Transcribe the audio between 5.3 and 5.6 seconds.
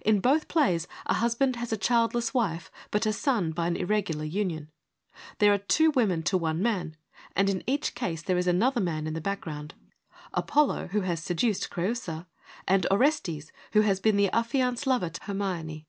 There are